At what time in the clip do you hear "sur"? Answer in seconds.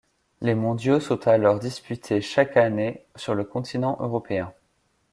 3.15-3.35